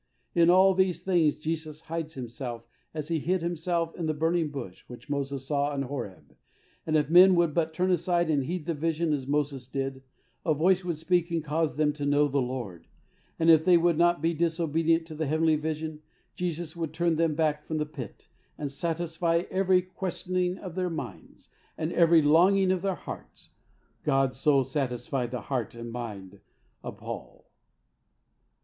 In 0.33 0.49
all 0.49 0.73
these 0.73 1.03
things 1.03 1.37
Jesus 1.37 1.81
hides 1.81 2.15
Himself 2.15 2.65
as 2.91 3.09
He 3.09 3.19
hid 3.19 3.43
Himself 3.43 3.93
in 3.95 4.07
the 4.07 4.15
burning 4.15 4.49
bush, 4.49 4.83
which 4.87 5.11
Moses 5.11 5.45
saw 5.45 5.67
on 5.69 5.83
Horeb, 5.83 6.35
and 6.87 6.97
if 6.97 7.07
men 7.11 7.35
would 7.35 7.53
but 7.53 7.71
turn 7.71 7.91
aside 7.91 8.27
and 8.31 8.45
heed 8.45 8.65
the 8.65 8.73
vision 8.73 9.13
as 9.13 9.27
Moses 9.27 9.67
did, 9.67 10.01
a 10.43 10.55
voice 10.55 10.83
would 10.83 10.97
speak 10.97 11.29
and 11.29 11.43
cause 11.43 11.75
them 11.75 11.93
to 11.93 12.05
know 12.07 12.27
the 12.27 12.41
Lord, 12.41 12.87
and 13.37 13.51
if 13.51 13.63
they 13.63 13.77
would 13.77 13.95
not 13.95 14.23
be 14.23 14.33
disobedient 14.33 15.05
to 15.05 15.13
the 15.13 15.27
heavenly 15.27 15.55
vision, 15.55 16.01
Jesus 16.35 16.75
would 16.75 16.95
turn 16.95 17.17
them 17.17 17.35
back 17.35 17.63
from 17.63 17.77
the 17.77 17.85
pit, 17.85 18.27
and 18.57 18.71
satisfy 18.71 19.43
every 19.51 19.83
questioning 19.83 20.57
of 20.57 20.73
their 20.73 20.89
minds 20.89 21.49
and 21.77 21.93
every 21.93 22.23
longing 22.23 22.71
of 22.71 22.81
their 22.81 22.95
hearts. 22.95 23.51
God 24.03 24.33
so 24.33 24.63
satisfied 24.63 25.29
the 25.29 25.41
heart 25.41 25.75
and 25.75 25.91
mind 25.91 26.39
of 26.81 26.97
Paul. 26.97 27.45